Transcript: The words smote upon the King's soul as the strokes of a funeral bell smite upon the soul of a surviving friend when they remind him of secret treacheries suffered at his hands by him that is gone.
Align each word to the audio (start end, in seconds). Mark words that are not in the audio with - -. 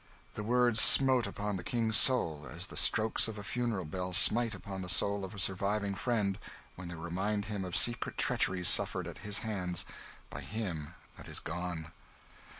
The 0.33 0.41
words 0.41 0.81
smote 0.81 1.27
upon 1.27 1.57
the 1.57 1.63
King's 1.63 1.95
soul 1.95 2.47
as 2.51 2.65
the 2.65 2.75
strokes 2.75 3.27
of 3.27 3.37
a 3.37 3.43
funeral 3.43 3.85
bell 3.85 4.13
smite 4.13 4.55
upon 4.55 4.81
the 4.81 4.89
soul 4.89 5.23
of 5.23 5.35
a 5.35 5.37
surviving 5.37 5.93
friend 5.93 6.39
when 6.73 6.87
they 6.87 6.95
remind 6.95 7.45
him 7.45 7.63
of 7.63 7.75
secret 7.75 8.17
treacheries 8.17 8.67
suffered 8.67 9.05
at 9.07 9.19
his 9.19 9.37
hands 9.45 9.85
by 10.31 10.41
him 10.41 10.95
that 11.17 11.27
is 11.27 11.39
gone. 11.39 11.91